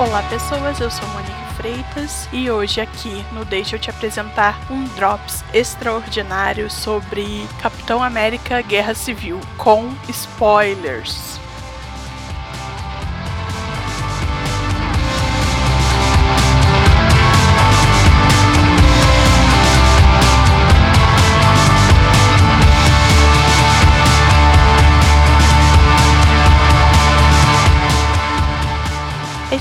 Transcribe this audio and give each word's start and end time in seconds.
Olá 0.00 0.22
pessoas, 0.30 0.80
eu 0.80 0.90
sou 0.90 1.06
Monique 1.08 1.54
Freitas 1.56 2.26
e 2.32 2.50
hoje 2.50 2.80
aqui 2.80 3.22
no 3.32 3.44
Deixa 3.44 3.76
eu 3.76 3.78
te 3.78 3.90
apresentar 3.90 4.58
um 4.70 4.84
Drops 4.94 5.44
extraordinário 5.52 6.70
sobre 6.70 7.46
Capitão 7.60 8.02
América 8.02 8.62
Guerra 8.62 8.94
Civil, 8.94 9.38
com 9.58 9.94
spoilers. 10.08 11.39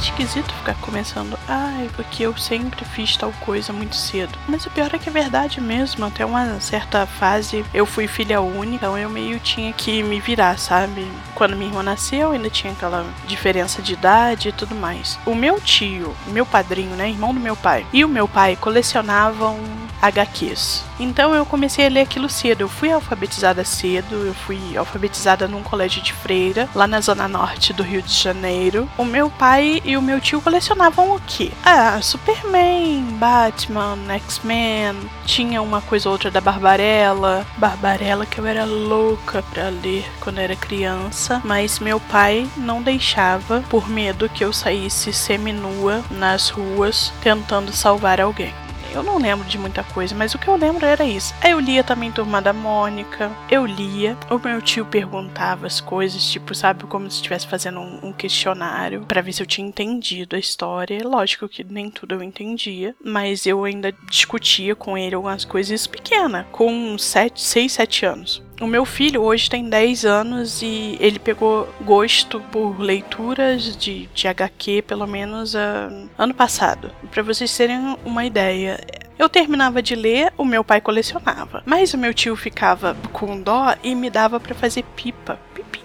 Esquisito 0.04 0.54
ficar 0.54 0.76
começando, 0.76 1.38
ai, 1.48 1.90
porque 1.96 2.24
eu 2.24 2.36
sempre 2.38 2.84
fiz 2.86 3.16
tal 3.18 3.32
coisa 3.42 3.72
muito 3.72 3.96
cedo. 3.96 4.38
Mas 4.48 4.66
o 4.66 4.72
pior 4.72 4.90
é 4.94 4.98
que 4.98 5.10
é 5.10 5.12
verdade 5.12 5.62
mesmo. 5.62 6.06
Até 6.06 6.26
uma 6.26 6.60
certa 6.60 7.06
fase 7.06 7.66
eu 7.74 7.86
fui 7.86 8.08
filha 8.08 8.42
única, 8.42 8.80
então 8.80 8.98
eu 8.98 9.10
meio 9.10 9.40
tinha 9.40 9.74
que 9.74 10.02
me 10.02 10.20
virar, 10.20 10.58
sabe? 10.58 11.06
Quando 11.36 11.56
minha 11.56 11.70
irmã 11.70 11.84
nasceu, 11.84 12.32
ainda 12.32 12.50
tinha 12.50 12.72
aquela 12.74 13.06
diferença 13.28 13.82
de 13.82 13.94
idade 13.94 14.50
e 14.50 14.52
tudo 14.52 14.74
mais. 14.74 15.20
O 15.26 15.36
meu 15.36 15.60
tio, 15.60 16.16
meu 16.28 16.46
padrinho, 16.46 16.96
né, 16.96 17.10
irmão 17.10 17.34
do 17.34 17.40
meu 17.40 17.56
pai, 17.56 17.86
e 17.92 18.06
o 18.06 18.10
meu 18.10 18.28
pai 18.28 18.56
colecionavam 18.56 19.60
HQs. 20.02 20.84
Então 21.00 21.34
eu 21.34 21.46
comecei 21.46 21.86
a 21.86 21.90
ler 21.90 22.02
aquilo 22.02 22.30
cedo. 22.30 22.62
Eu 22.62 22.70
fui 22.70 22.92
alfabetizada 22.92 23.64
cedo, 23.64 24.16
eu 24.26 24.34
fui 24.34 24.78
alfabetizada 24.78 25.48
num 25.48 25.64
colégio 25.64 26.02
de 26.02 26.14
freira, 26.14 26.70
lá 26.76 26.88
na 26.88 27.02
zona 27.02 27.28
norte 27.28 27.74
do 27.74 27.84
Rio 27.84 28.02
de 28.02 28.14
Janeiro. 28.14 28.90
O 28.98 29.06
meu 29.06 29.30
pai 29.30 29.82
e 29.86 29.96
o 29.96 30.02
meu 30.02 30.20
tio 30.20 30.42
colecionavam 30.42 31.16
o 31.16 31.22
quê? 31.26 31.52
Ah, 31.64 32.00
Superman, 32.02 33.04
Batman, 33.18 33.98
X-Men, 34.16 34.96
tinha 35.26 35.62
uma 35.62 35.82
coisa 35.82 36.10
ou 36.10 36.14
outra 36.14 36.30
da 36.30 36.42
Barbarella. 36.42 37.46
Barbarella 37.58 38.26
que 38.26 38.40
eu 38.40 38.46
era 38.46 38.66
louca 38.66 39.44
pra 39.44 39.70
ler 39.70 40.06
quando 40.20 40.40
era 40.40 40.56
criança, 40.56 41.42
mas 41.44 41.80
meu 41.80 42.00
pai 42.00 42.48
não 42.58 42.82
deixava 42.82 43.64
por 43.70 43.90
medo 43.90 44.30
que 44.30 44.44
eu 44.44 44.52
saísse 44.52 45.14
seminua 45.14 46.04
nas 46.10 46.50
ruas 46.50 47.14
tentando 47.22 47.72
salvar 47.72 48.20
alguém. 48.20 48.54
Eu 48.94 49.04
não 49.04 49.18
lembro 49.18 49.48
de 49.48 49.58
muita 49.58 49.84
coisa, 49.84 50.16
mas 50.16 50.34
o 50.34 50.40
que 50.40 50.48
eu 50.48 50.56
lembro 50.56 50.86
era 50.86 51.04
isso. 51.04 51.34
Aí 51.42 51.52
eu 51.52 51.60
lia 51.60 51.84
também 51.84 52.12
Turma 52.12 52.42
da 52.42 52.52
Mônica, 52.52 53.32
eu 53.50 53.66
lia. 53.66 54.18
O 54.30 54.40
meu 54.40 54.62
tio 54.62 54.86
perguntava 54.86 55.68
as 55.68 55.80
coisas, 55.80 56.24
tipo, 56.30 56.56
sabe, 56.56 56.86
como 56.86 57.10
se 57.10 57.18
estivesse 57.18 57.48
fazendo 57.48 57.80
um, 57.80 58.08
um 58.08 58.14
questionário 58.14 59.02
para 59.08 59.22
ver 59.22 59.34
se 59.34 59.44
eu 59.44 59.48
tinha 59.48 59.68
entendido 59.68 60.36
a 60.36 60.40
história. 60.40 61.08
Lógico 61.08 61.48
que 61.48 61.64
nem 61.64 61.90
tudo 61.90 62.16
eu 62.16 62.24
entendia, 62.24 62.96
mas 63.04 63.46
eu 63.46 63.64
ainda 63.64 63.94
discutia 64.10 64.76
com 64.76 64.98
ele 64.98 65.16
algumas 65.16 65.46
coisas 65.46 65.86
pequenas, 65.86 66.46
com 66.52 66.98
7, 66.98 67.42
6, 67.42 67.72
7 67.72 68.06
anos. 68.06 68.49
O 68.60 68.68
meu 68.68 68.84
filho 68.84 69.22
hoje 69.22 69.50
tem 69.50 69.70
10 69.70 70.04
anos 70.04 70.62
e 70.62 70.98
ele 71.00 71.18
pegou 71.18 71.74
gosto 71.82 72.42
por 72.52 72.78
leituras 72.78 73.76
de, 73.78 74.08
de 74.08 74.28
HQ 74.28 74.82
pelo 74.82 75.08
menos 75.08 75.54
uh, 75.54 76.10
ano 76.18 76.34
passado. 76.34 76.92
Para 77.10 77.24
vocês 77.24 77.56
terem 77.56 77.98
uma 78.04 78.26
ideia, 78.26 78.78
eu 79.18 79.30
terminava 79.30 79.82
de 79.82 79.96
ler, 79.96 80.34
o 80.38 80.44
meu 80.44 80.62
pai 80.62 80.82
colecionava. 80.82 81.64
Mas 81.66 81.94
o 81.94 81.98
meu 81.98 82.14
tio 82.14 82.36
ficava 82.36 82.98
com 83.14 83.42
dó 83.42 83.76
e 83.82 83.96
me 83.96 84.10
dava 84.10 84.40
para 84.42 84.54
fazer 84.54 84.84
pipa. 84.96 85.40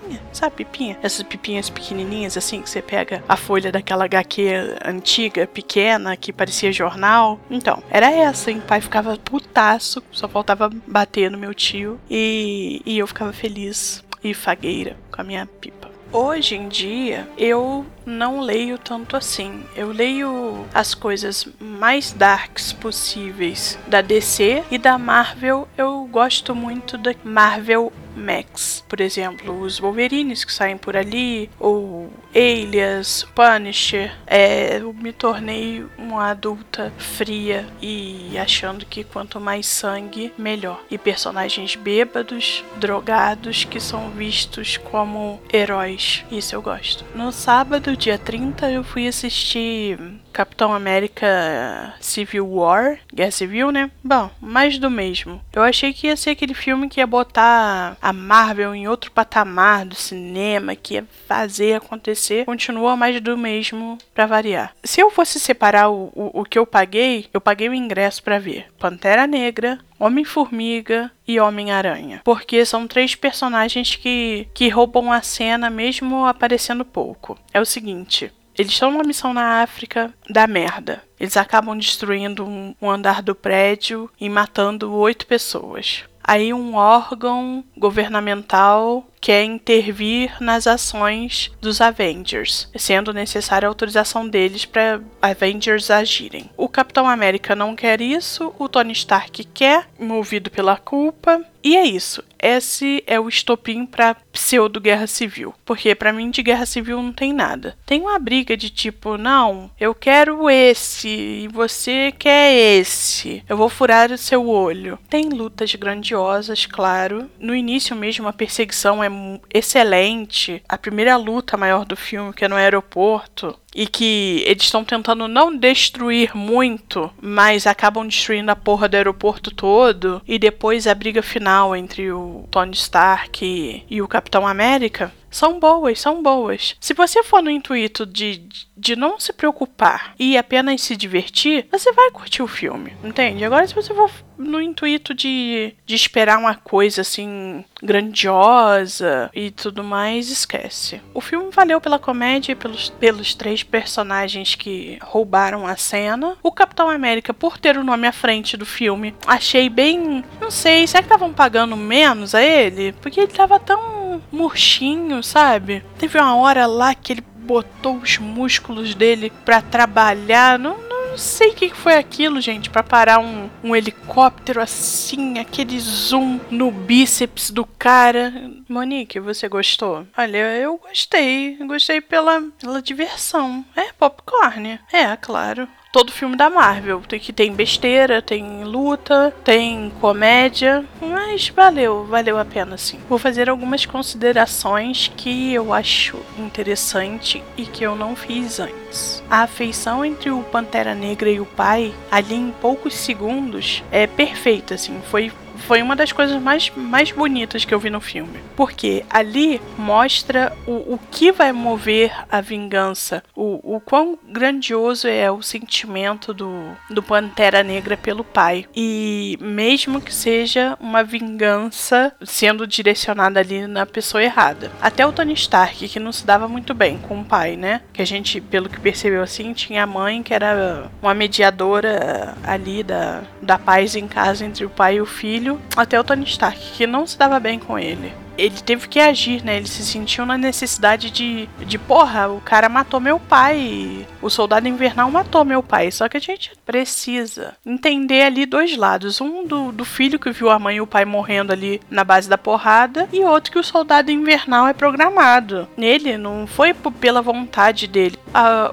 Pipinha, 0.04 0.20
sabe 0.32 0.56
pipinha? 0.56 0.98
Essas 1.02 1.22
pipinhas 1.22 1.70
pequenininhas 1.70 2.36
assim 2.36 2.60
que 2.60 2.68
você 2.68 2.82
pega 2.82 3.22
a 3.28 3.36
folha 3.36 3.72
daquela 3.72 4.04
HQ 4.04 4.78
antiga, 4.84 5.46
pequena, 5.46 6.16
que 6.16 6.32
parecia 6.32 6.72
jornal. 6.72 7.40
Então, 7.50 7.82
era 7.90 8.10
essa. 8.10 8.50
E 8.50 8.58
o 8.58 8.62
pai 8.62 8.80
ficava 8.80 9.16
putaço, 9.16 10.02
só 10.12 10.28
faltava 10.28 10.70
bater 10.86 11.30
no 11.30 11.38
meu 11.38 11.54
tio. 11.54 11.98
E, 12.10 12.82
e 12.84 12.98
eu 12.98 13.06
ficava 13.06 13.32
feliz 13.32 14.04
e 14.22 14.34
fagueira 14.34 14.96
com 15.10 15.20
a 15.20 15.24
minha 15.24 15.46
pipa. 15.46 15.94
Hoje 16.12 16.54
em 16.54 16.68
dia, 16.68 17.28
eu 17.36 17.84
não 18.06 18.40
leio 18.40 18.78
tanto 18.78 19.16
assim. 19.16 19.64
Eu 19.74 19.90
leio 19.90 20.64
as 20.72 20.94
coisas 20.94 21.48
mais 21.58 22.12
darks 22.12 22.72
possíveis 22.72 23.76
da 23.88 24.00
DC 24.00 24.62
e 24.70 24.78
da 24.78 24.96
Marvel. 24.96 25.66
Eu 25.76 26.04
gosto 26.04 26.54
muito 26.54 26.96
da 26.96 27.12
Marvel 27.24 27.92
Max, 28.16 28.84
por 28.88 29.00
exemplo, 29.00 29.60
os 29.60 29.78
Wolverines 29.78 30.44
que 30.44 30.52
saem 30.52 30.76
por 30.76 30.96
ali, 30.96 31.50
ou 31.58 32.10
Alias, 32.34 33.26
Punisher. 33.34 34.12
É, 34.26 34.78
eu 34.78 34.92
me 34.92 35.12
tornei 35.12 35.84
uma 35.96 36.30
adulta 36.30 36.92
fria 36.98 37.66
e 37.80 38.36
achando 38.38 38.84
que 38.86 39.04
quanto 39.04 39.40
mais 39.40 39.66
sangue, 39.66 40.32
melhor. 40.36 40.82
E 40.90 40.98
personagens 40.98 41.76
bêbados, 41.76 42.64
drogados, 42.76 43.64
que 43.64 43.80
são 43.80 44.10
vistos 44.10 44.76
como 44.76 45.40
heróis. 45.52 46.24
Isso 46.30 46.54
eu 46.54 46.62
gosto. 46.62 47.04
No 47.14 47.32
sábado, 47.32 47.96
dia 47.96 48.18
30, 48.18 48.70
eu 48.70 48.84
fui 48.84 49.06
assistir 49.06 49.98
Capitão 50.34 50.74
América 50.74 51.94
Civil 52.00 52.44
War, 52.44 52.98
Guerra 53.14 53.30
Civil, 53.30 53.70
né? 53.70 53.88
Bom, 54.02 54.28
mais 54.40 54.78
do 54.78 54.90
mesmo. 54.90 55.40
Eu 55.52 55.62
achei 55.62 55.92
que 55.92 56.08
ia 56.08 56.16
ser 56.16 56.30
aquele 56.30 56.54
filme 56.54 56.88
que 56.88 56.98
ia 56.98 57.06
botar 57.06 57.96
a 58.02 58.12
Marvel 58.12 58.74
em 58.74 58.88
outro 58.88 59.12
patamar 59.12 59.86
do 59.86 59.94
cinema, 59.94 60.74
que 60.74 60.94
ia 60.94 61.06
fazer 61.28 61.74
acontecer. 61.74 62.44
Continua 62.44 62.96
mais 62.96 63.20
do 63.20 63.38
mesmo 63.38 63.96
para 64.12 64.26
variar. 64.26 64.74
Se 64.82 65.00
eu 65.00 65.08
fosse 65.08 65.38
separar 65.38 65.88
o, 65.88 66.10
o, 66.12 66.40
o 66.40 66.44
que 66.44 66.58
eu 66.58 66.66
paguei, 66.66 67.28
eu 67.32 67.40
paguei 67.40 67.68
o 67.68 67.74
ingresso 67.74 68.20
para 68.20 68.40
ver 68.40 68.66
Pantera 68.76 69.28
Negra, 69.28 69.78
Homem-Formiga 70.00 71.12
e 71.26 71.38
Homem-Aranha. 71.38 72.20
Porque 72.24 72.64
são 72.64 72.88
três 72.88 73.14
personagens 73.14 73.94
que, 73.94 74.48
que 74.52 74.68
roubam 74.68 75.12
a 75.12 75.22
cena 75.22 75.70
mesmo 75.70 76.26
aparecendo 76.26 76.84
pouco. 76.84 77.38
É 77.52 77.60
o 77.60 77.64
seguinte. 77.64 78.32
Eles 78.56 78.72
estão 78.72 78.90
numa 78.90 79.04
missão 79.04 79.34
na 79.34 79.62
África 79.62 80.12
da 80.28 80.46
merda. 80.46 81.02
Eles 81.18 81.36
acabam 81.36 81.76
destruindo 81.78 82.44
um, 82.44 82.74
um 82.80 82.90
andar 82.90 83.22
do 83.22 83.34
prédio 83.34 84.10
e 84.20 84.28
matando 84.28 84.92
oito 84.94 85.26
pessoas. 85.26 86.04
Aí 86.26 86.54
um 86.54 86.74
órgão 86.74 87.62
governamental 87.76 89.06
quer 89.20 89.44
intervir 89.44 90.34
nas 90.40 90.66
ações 90.66 91.50
dos 91.60 91.82
Avengers, 91.82 92.70
sendo 92.76 93.12
necessária 93.12 93.66
a 93.66 93.70
autorização 93.70 94.26
deles 94.26 94.64
para 94.64 95.02
Avengers 95.20 95.90
agirem. 95.90 96.50
O 96.56 96.66
Capitão 96.66 97.06
América 97.06 97.54
não 97.54 97.76
quer 97.76 98.00
isso, 98.00 98.54
o 98.58 98.70
Tony 98.70 98.92
Stark 98.92 99.44
quer, 99.44 99.86
movido 99.98 100.50
pela 100.50 100.78
culpa, 100.78 101.42
e 101.62 101.76
é 101.76 101.84
isso. 101.84 102.22
Esse 102.44 103.02
é 103.06 103.18
o 103.18 103.26
estopim 103.26 103.86
para 103.86 104.14
pseudo 104.30 104.78
guerra 104.78 105.06
civil, 105.06 105.54
porque 105.64 105.94
para 105.94 106.12
mim 106.12 106.28
de 106.28 106.42
guerra 106.42 106.66
civil 106.66 107.02
não 107.02 107.10
tem 107.10 107.32
nada. 107.32 107.74
Tem 107.86 108.02
uma 108.02 108.18
briga 108.18 108.54
de 108.54 108.68
tipo, 108.68 109.16
não, 109.16 109.70
eu 109.80 109.94
quero 109.94 110.50
esse 110.50 111.08
e 111.08 111.48
você 111.48 112.12
quer 112.18 112.52
esse. 112.52 113.42
Eu 113.48 113.56
vou 113.56 113.70
furar 113.70 114.12
o 114.12 114.18
seu 114.18 114.46
olho. 114.46 114.98
Tem 115.08 115.30
lutas 115.30 115.74
grandiosas, 115.74 116.66
claro. 116.66 117.30
No 117.38 117.54
início 117.54 117.96
mesmo 117.96 118.28
a 118.28 118.32
perseguição 118.32 119.02
é 119.02 119.08
excelente. 119.54 120.62
A 120.68 120.76
primeira 120.76 121.16
luta 121.16 121.56
maior 121.56 121.86
do 121.86 121.96
filme, 121.96 122.34
que 122.34 122.44
é 122.44 122.48
no 122.48 122.56
aeroporto, 122.56 123.58
e 123.74 123.86
que 123.86 124.42
eles 124.46 124.62
estão 124.62 124.84
tentando 124.84 125.26
não 125.26 125.54
destruir 125.54 126.36
muito, 126.36 127.10
mas 127.20 127.66
acabam 127.66 128.06
destruindo 128.06 128.50
a 128.50 128.56
porra 128.56 128.88
do 128.88 128.94
aeroporto 128.94 129.50
todo, 129.50 130.22
e 130.28 130.38
depois 130.38 130.86
a 130.86 130.94
briga 130.94 131.22
final 131.22 131.74
entre 131.74 132.12
o 132.12 132.33
Tony 132.50 132.72
Stark 132.72 133.84
e, 133.88 134.02
o 134.02 134.08
Capitão 134.08 134.46
América, 134.46 135.12
são 135.34 135.58
boas, 135.58 136.00
são 136.00 136.22
boas. 136.22 136.76
Se 136.78 136.94
você 136.94 137.24
for 137.24 137.42
no 137.42 137.50
intuito 137.50 138.06
de, 138.06 138.46
de 138.76 138.94
não 138.94 139.18
se 139.18 139.32
preocupar 139.32 140.14
e 140.16 140.38
apenas 140.38 140.80
se 140.80 140.96
divertir, 140.96 141.66
você 141.72 141.92
vai 141.92 142.12
curtir 142.12 142.40
o 142.40 142.46
filme, 142.46 142.92
entende? 143.02 143.44
Agora, 143.44 143.66
se 143.66 143.74
você 143.74 143.92
for 143.92 144.08
no 144.38 144.60
intuito 144.60 145.12
de, 145.12 145.74
de 145.84 145.94
esperar 145.94 146.38
uma 146.38 146.54
coisa 146.54 147.00
assim 147.00 147.64
grandiosa 147.82 149.28
e 149.34 149.50
tudo 149.50 149.82
mais, 149.82 150.30
esquece. 150.30 151.00
O 151.12 151.20
filme 151.20 151.50
valeu 151.50 151.80
pela 151.80 151.98
comédia 151.98 152.52
e 152.52 152.56
pelos, 152.56 152.90
pelos 152.90 153.34
três 153.34 153.64
personagens 153.64 154.54
que 154.54 154.98
roubaram 155.02 155.66
a 155.66 155.76
cena. 155.76 156.36
O 156.42 156.52
Capitão 156.52 156.88
América, 156.88 157.34
por 157.34 157.58
ter 157.58 157.76
o 157.76 157.84
nome 157.84 158.06
à 158.06 158.12
frente 158.12 158.56
do 158.56 158.64
filme, 158.64 159.14
achei 159.26 159.68
bem. 159.68 160.24
Não 160.40 160.50
sei, 160.50 160.86
será 160.86 161.02
que 161.02 161.06
estavam 161.06 161.32
pagando 161.32 161.76
menos 161.76 162.36
a 162.36 162.42
ele? 162.42 162.92
Porque 162.92 163.18
ele 163.18 163.32
tava 163.32 163.58
tão 163.58 163.94
murchinho, 164.30 165.22
sabe? 165.24 165.82
Teve 165.98 166.18
uma 166.18 166.36
hora 166.36 166.66
lá 166.66 166.94
que 166.94 167.12
ele 167.12 167.24
botou 167.44 167.96
os 167.96 168.18
músculos 168.18 168.94
dele 168.94 169.32
para 169.44 169.60
trabalhar. 169.60 170.58
Não, 170.58 170.78
não, 170.78 171.10
não 171.10 171.18
sei 171.18 171.50
o 171.50 171.54
que 171.54 171.70
foi 171.70 171.94
aquilo, 171.94 172.40
gente, 172.40 172.70
para 172.70 172.82
parar 172.82 173.18
um, 173.18 173.48
um 173.62 173.76
helicóptero 173.76 174.60
assim, 174.60 175.38
aquele 175.38 175.78
zoom 175.78 176.40
no 176.50 176.70
bíceps 176.70 177.50
do 177.50 177.64
cara. 177.64 178.32
Monique, 178.68 179.20
você 179.20 179.48
gostou? 179.48 180.06
Olha, 180.16 180.56
eu 180.56 180.76
gostei. 180.78 181.56
Gostei 181.66 182.00
pela, 182.00 182.42
pela 182.58 182.82
diversão. 182.82 183.64
É 183.76 183.92
popcorn. 183.92 184.80
É, 184.92 185.16
claro 185.16 185.68
todo 185.94 186.10
filme 186.10 186.34
da 186.34 186.50
Marvel. 186.50 187.00
Tem 187.06 187.20
que 187.20 187.32
tem 187.32 187.54
besteira, 187.54 188.20
tem 188.20 188.64
luta, 188.64 189.32
tem 189.44 189.92
comédia, 190.00 190.84
mas 191.00 191.48
valeu, 191.50 192.04
valeu 192.04 192.36
a 192.36 192.44
pena 192.44 192.76
sim. 192.76 192.98
Vou 193.08 193.16
fazer 193.16 193.48
algumas 193.48 193.86
considerações 193.86 195.12
que 195.16 195.54
eu 195.54 195.72
acho 195.72 196.18
interessante 196.36 197.44
e 197.56 197.64
que 197.64 197.84
eu 197.84 197.94
não 197.94 198.16
fiz 198.16 198.58
antes. 198.58 199.22
A 199.30 199.42
afeição 199.42 200.04
entre 200.04 200.30
o 200.30 200.42
Pantera 200.42 200.96
Negra 200.96 201.30
e 201.30 201.38
o 201.38 201.46
pai, 201.46 201.94
ali 202.10 202.34
em 202.34 202.50
poucos 202.60 202.94
segundos, 202.94 203.84
é 203.92 204.04
perfeita, 204.08 204.74
assim, 204.74 205.00
foi 205.08 205.30
foi 205.58 205.82
uma 205.82 205.96
das 205.96 206.12
coisas 206.12 206.40
mais, 206.40 206.70
mais 206.76 207.10
bonitas 207.10 207.64
que 207.64 207.74
eu 207.74 207.78
vi 207.78 207.90
no 207.90 208.00
filme. 208.00 208.38
Porque 208.56 209.04
ali 209.08 209.60
mostra 209.78 210.52
o, 210.66 210.94
o 210.94 211.00
que 211.10 211.32
vai 211.32 211.52
mover 211.52 212.12
a 212.30 212.40
vingança, 212.40 213.22
o, 213.34 213.76
o 213.76 213.80
quão 213.80 214.18
grandioso 214.28 215.08
é 215.08 215.30
o 215.30 215.42
sentimento 215.42 216.32
do, 216.32 216.76
do 216.90 217.02
Pantera 217.02 217.62
Negra 217.62 217.96
pelo 217.96 218.24
pai. 218.24 218.66
E 218.74 219.38
mesmo 219.40 220.00
que 220.00 220.14
seja 220.14 220.76
uma 220.80 221.02
vingança 221.02 222.12
sendo 222.22 222.66
direcionada 222.66 223.40
ali 223.40 223.66
na 223.66 223.86
pessoa 223.86 224.22
errada. 224.22 224.70
Até 224.80 225.06
o 225.06 225.12
Tony 225.12 225.34
Stark, 225.34 225.88
que 225.88 226.00
não 226.00 226.12
se 226.12 226.26
dava 226.26 226.48
muito 226.48 226.74
bem 226.74 226.98
com 226.98 227.20
o 227.20 227.24
pai, 227.24 227.56
né? 227.56 227.80
Que 227.92 228.02
a 228.02 228.06
gente, 228.06 228.40
pelo 228.40 228.68
que 228.68 228.80
percebeu 228.80 229.22
assim, 229.22 229.52
tinha 229.52 229.84
a 229.84 229.86
mãe 229.86 230.22
que 230.22 230.34
era 230.34 230.90
uma 231.02 231.14
mediadora 231.14 232.34
ali 232.44 232.82
da, 232.82 233.22
da 233.40 233.58
paz 233.58 233.96
em 233.96 234.06
casa 234.06 234.44
entre 234.44 234.64
o 234.64 234.70
pai 234.70 234.96
e 234.96 235.00
o 235.00 235.06
filho 235.06 235.43
até 235.76 235.98
o 235.98 236.04
Tony 236.04 236.24
Stark, 236.24 236.58
que 236.72 236.86
não 236.86 237.06
se 237.06 237.18
dava 237.18 237.38
bem 237.40 237.58
com 237.58 237.78
ele. 237.78 238.12
Ele 238.36 238.60
teve 238.60 238.88
que 238.88 238.98
agir, 238.98 239.44
né? 239.44 239.56
Ele 239.56 239.66
se 239.66 239.84
sentiu 239.84 240.26
na 240.26 240.36
necessidade 240.36 241.10
de, 241.10 241.48
de 241.64 241.78
porra, 241.78 242.28
o 242.28 242.40
cara 242.40 242.68
matou 242.68 243.00
meu 243.00 243.18
pai. 243.20 244.06
O 244.20 244.28
soldado 244.28 244.66
invernal 244.66 245.10
matou 245.10 245.44
meu 245.44 245.62
pai. 245.62 245.90
Só 245.90 246.08
que 246.08 246.16
a 246.16 246.20
gente 246.20 246.52
precisa 246.66 247.54
entender 247.64 248.22
ali 248.22 248.44
dois 248.44 248.76
lados. 248.76 249.20
Um 249.20 249.46
do, 249.46 249.70
do 249.70 249.84
filho 249.84 250.18
que 250.18 250.32
viu 250.32 250.50
a 250.50 250.58
mãe 250.58 250.76
e 250.76 250.80
o 250.80 250.86
pai 250.86 251.04
morrendo 251.04 251.52
ali 251.52 251.80
na 251.88 252.02
base 252.02 252.28
da 252.28 252.38
porrada. 252.38 253.08
E 253.12 253.22
outro 253.22 253.52
que 253.52 253.58
o 253.58 253.64
soldado 253.64 254.10
invernal 254.10 254.66
é 254.66 254.72
programado. 254.72 255.68
Nele 255.76 256.18
não 256.18 256.46
foi 256.46 256.74
pela 256.74 257.22
vontade 257.22 257.86
dele. 257.86 258.18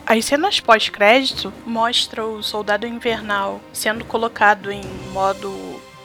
As 0.05 0.25
cenas 0.25 0.59
pós-crédito 0.59 1.53
mostram 1.65 2.35
o 2.35 2.43
soldado 2.43 2.87
invernal 2.87 3.61
sendo 3.71 4.03
colocado 4.05 4.71
em 4.71 4.81
modo 5.13 5.49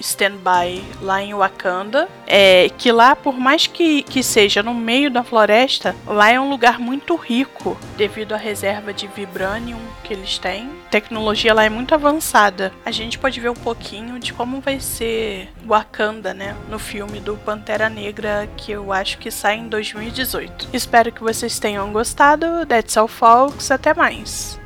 stand-by 0.00 0.82
lá 1.00 1.22
em 1.22 1.34
Wakanda. 1.34 2.08
É, 2.26 2.70
que 2.76 2.90
lá, 2.90 3.14
por 3.14 3.38
mais 3.38 3.66
que, 3.66 4.02
que 4.02 4.22
seja 4.22 4.62
no 4.62 4.74
meio 4.74 5.10
da 5.10 5.22
floresta, 5.22 5.94
lá 6.06 6.30
é 6.30 6.40
um 6.40 6.50
lugar 6.50 6.78
muito 6.78 7.14
rico 7.14 7.76
devido 7.96 8.32
à 8.32 8.36
reserva 8.36 8.92
de 8.92 9.06
vibranium 9.06 9.80
que 10.02 10.12
eles 10.12 10.38
têm. 10.38 10.68
A 10.86 10.90
tecnologia 10.90 11.54
lá 11.54 11.64
é 11.64 11.70
muito 11.70 11.94
avançada. 11.94 12.72
A 12.84 12.90
gente 12.90 13.18
pode 13.18 13.40
ver 13.40 13.50
um 13.50 13.54
pouquinho 13.54 14.18
de 14.18 14.32
como 14.32 14.60
vai 14.60 14.80
ser 14.80 15.48
Wakanda, 15.66 16.32
né? 16.32 16.56
No 16.68 16.78
filme 16.78 17.20
do 17.20 17.36
Pantera 17.36 17.88
Negra, 17.88 18.48
que 18.56 18.72
eu 18.72 18.92
acho 18.92 19.18
que 19.18 19.30
sai 19.30 19.56
em 19.56 19.68
2018. 19.68 20.68
Espero 20.72 21.12
que 21.12 21.22
vocês 21.22 21.58
tenham 21.58 21.92
gostado. 21.92 22.66
That's 22.66 22.96
all, 22.96 23.08
folks. 23.08 23.70
Até 23.70 23.94
mais. 23.94 24.58